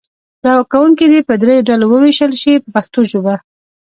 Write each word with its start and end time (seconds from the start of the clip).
زده 0.43 0.53
کوونکي 0.71 1.05
دې 1.11 1.19
په 1.27 1.33
دریو 1.41 1.65
ډلو 1.69 1.85
وویشل 1.89 2.31
شي 2.41 2.53
په 2.63 2.69
پښتو 2.75 2.99
ژبه. 3.11 3.35